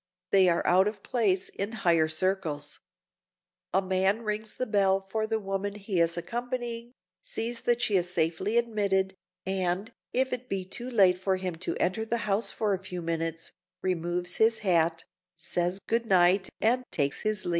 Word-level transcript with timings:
They 0.31 0.49
are 0.49 0.65
out 0.65 0.87
of 0.87 1.03
place 1.03 1.49
in 1.49 1.73
higher 1.73 2.07
circles. 2.07 2.79
A 3.71 3.83
man 3.83 4.23
rings 4.23 4.55
the 4.55 4.65
bell 4.65 4.99
for 4.99 5.27
the 5.27 5.39
woman 5.39 5.75
he 5.75 5.99
is 6.01 6.17
accompanying, 6.17 6.93
sees 7.21 7.61
that 7.61 7.83
she 7.83 7.95
is 7.97 8.11
safely 8.11 8.57
admitted, 8.57 9.13
and, 9.45 9.93
if 10.11 10.33
it 10.33 10.49
be 10.49 10.65
too 10.65 10.89
late 10.89 11.19
for 11.19 11.35
him 11.35 11.53
to 11.57 11.75
enter 11.75 12.03
the 12.03 12.25
house 12.25 12.49
for 12.49 12.73
a 12.73 12.79
few 12.81 13.03
minutes, 13.03 13.51
removes 13.83 14.37
his 14.37 14.59
hat, 14.59 15.03
says 15.37 15.79
good 15.85 16.07
night 16.07 16.49
and 16.59 16.83
takes 16.89 17.21
his 17.21 17.45
leave. 17.45 17.49